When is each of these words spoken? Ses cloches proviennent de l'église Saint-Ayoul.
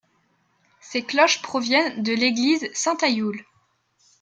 Ses 0.79 1.03
cloches 1.03 1.43
proviennent 1.43 2.01
de 2.01 2.11
l'église 2.13 2.67
Saint-Ayoul. 2.73 3.45